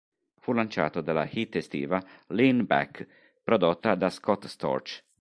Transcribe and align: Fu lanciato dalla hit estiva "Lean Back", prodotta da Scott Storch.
Fu 0.39 0.51
lanciato 0.53 0.99
dalla 1.01 1.25
hit 1.29 1.57
estiva 1.57 2.03
"Lean 2.29 2.65
Back", 2.65 3.07
prodotta 3.43 3.93
da 3.93 4.09
Scott 4.09 4.45
Storch. 4.47 5.03